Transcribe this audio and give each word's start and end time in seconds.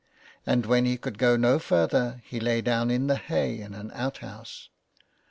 And 0.47 0.65
when 0.65 0.85
he 0.85 0.97
could 0.97 1.19
go 1.19 1.37
no 1.37 1.59
further 1.59 2.23
he 2.25 2.39
lay 2.39 2.61
down 2.63 2.89
in 2.89 3.05
the 3.05 3.17
hay 3.17 3.59
in 3.61 3.75
an 3.75 3.91
outhouse. 3.93 4.69